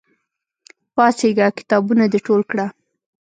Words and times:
پاڅېږه! 0.95 1.47
کتابونه 1.57 2.03
د 2.09 2.15
ټول 2.25 2.41
کړه! 2.51 2.65